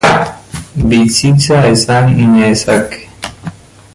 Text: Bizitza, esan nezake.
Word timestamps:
Bizitza, 0.91 1.57
esan 1.73 2.07
nezake. 2.33 3.01